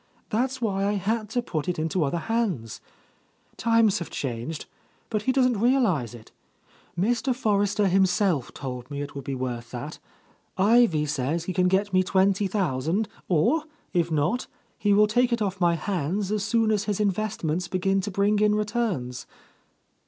That's 0.31 0.59
why 0.59 0.83
I 0.83 0.93
had 0.93 1.29
to 1.29 1.43
put 1.43 1.69
it 1.69 1.77
into 1.77 2.03
other 2.03 2.17
hands. 2.17 2.81
Times 3.55 3.99
have 3.99 4.09
changed, 4.09 4.65
but 5.11 5.21
he 5.21 5.31
doesn't 5.31 5.59
realize 5.59 6.15
it. 6.15 6.31
Mr. 6.99 7.35
Forrester 7.35 7.87
himself 7.87 8.51
told 8.51 8.89
me 8.89 9.03
it 9.03 9.13
would 9.13 9.23
be 9.23 9.35
worth 9.35 9.69
that. 9.69 9.99
Ivy 10.57 11.05
says 11.05 11.43
he 11.43 11.53
can 11.53 11.67
get 11.67 11.93
me 11.93 12.01
twenty 12.01 12.47
thousand, 12.47 13.09
or 13.29 13.65
if 13.93 14.09
not, 14.09 14.47
he 14.75 14.91
will 14.91 15.05
take 15.05 15.31
it 15.31 15.39
off 15.39 15.61
my 15.61 15.75
hands 15.75 16.31
as 16.31 16.43
soon 16.43 16.71
as 16.71 16.85
his 16.85 16.99
investments 16.99 17.67
begin 17.67 18.01
to 18.01 18.09
bring 18.09 18.39
ift 18.39 18.55
returns." 18.57 19.27